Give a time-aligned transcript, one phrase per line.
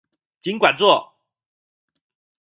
[0.41, 1.13] 儘管做